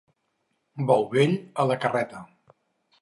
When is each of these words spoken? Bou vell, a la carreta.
Bou 0.91 1.05
vell, 1.13 1.35
a 1.65 1.67
la 1.73 1.77
carreta. 1.85 2.25